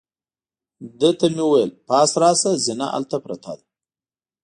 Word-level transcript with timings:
ده 0.99 1.09
ته 1.19 1.25
مې 1.33 1.43
وویل: 1.47 1.71
پاس 1.87 2.11
راشه، 2.21 2.51
زینه 2.63 2.85
هلته 2.93 3.17
پرته 3.25 3.51
ده. 3.57 3.63